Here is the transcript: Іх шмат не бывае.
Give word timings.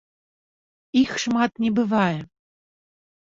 Іх 1.01 1.11
шмат 1.25 1.51
не 1.65 1.71
бывае. 1.81 2.19